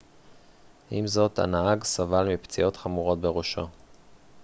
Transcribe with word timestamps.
עם 0.91 1.07
זאת 1.07 1.39
הנהג 1.39 1.83
סבל 1.83 2.33
מפציעות 2.33 2.77
חמורות 2.77 3.19
בראשו 3.21 3.67